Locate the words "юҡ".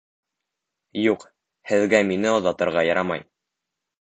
1.01-1.25